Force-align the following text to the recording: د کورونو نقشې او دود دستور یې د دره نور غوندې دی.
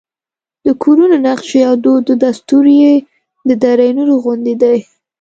د 0.65 0.67
کورونو 0.83 1.15
نقشې 1.27 1.59
او 1.69 1.73
دود 1.83 2.07
دستور 2.23 2.65
یې 2.81 2.93
د 3.47 3.49
دره 3.61 3.87
نور 3.97 4.09
غوندې 4.23 4.53
دی. 4.61 4.77